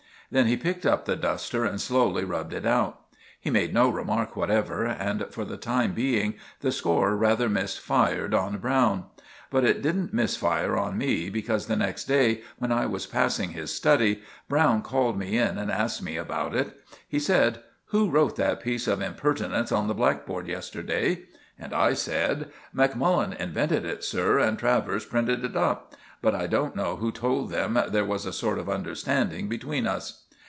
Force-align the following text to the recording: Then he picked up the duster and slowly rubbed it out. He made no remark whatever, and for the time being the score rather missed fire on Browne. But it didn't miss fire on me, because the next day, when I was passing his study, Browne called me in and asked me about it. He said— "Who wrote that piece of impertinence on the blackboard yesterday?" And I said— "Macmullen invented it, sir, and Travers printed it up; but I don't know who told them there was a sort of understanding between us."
Then 0.33 0.47
he 0.47 0.55
picked 0.55 0.85
up 0.85 1.03
the 1.03 1.17
duster 1.17 1.65
and 1.65 1.81
slowly 1.81 2.23
rubbed 2.23 2.53
it 2.53 2.65
out. 2.65 3.01
He 3.37 3.49
made 3.49 3.73
no 3.73 3.89
remark 3.89 4.33
whatever, 4.37 4.85
and 4.85 5.25
for 5.29 5.43
the 5.43 5.57
time 5.57 5.91
being 5.91 6.35
the 6.61 6.71
score 6.71 7.17
rather 7.17 7.49
missed 7.49 7.81
fire 7.81 8.33
on 8.33 8.57
Browne. 8.59 9.07
But 9.49 9.65
it 9.65 9.81
didn't 9.81 10.13
miss 10.13 10.37
fire 10.37 10.77
on 10.77 10.97
me, 10.97 11.29
because 11.29 11.65
the 11.67 11.75
next 11.75 12.05
day, 12.05 12.43
when 12.59 12.71
I 12.71 12.85
was 12.85 13.05
passing 13.05 13.49
his 13.49 13.75
study, 13.75 14.21
Browne 14.47 14.83
called 14.83 15.19
me 15.19 15.37
in 15.37 15.57
and 15.57 15.69
asked 15.69 16.01
me 16.01 16.15
about 16.15 16.55
it. 16.55 16.79
He 17.05 17.19
said— 17.19 17.61
"Who 17.87 18.09
wrote 18.09 18.37
that 18.37 18.63
piece 18.63 18.87
of 18.87 19.01
impertinence 19.01 19.69
on 19.69 19.89
the 19.89 19.93
blackboard 19.93 20.47
yesterday?" 20.47 21.23
And 21.59 21.73
I 21.73 21.91
said— 21.93 22.49
"Macmullen 22.73 23.33
invented 23.33 23.83
it, 23.83 24.05
sir, 24.05 24.39
and 24.39 24.57
Travers 24.57 25.03
printed 25.03 25.43
it 25.43 25.57
up; 25.57 25.93
but 26.21 26.33
I 26.35 26.45
don't 26.47 26.75
know 26.75 26.97
who 26.97 27.11
told 27.11 27.49
them 27.49 27.77
there 27.89 28.05
was 28.05 28.25
a 28.27 28.31
sort 28.33 28.59
of 28.59 28.69
understanding 28.69 29.47
between 29.49 29.85
us." 29.87 30.19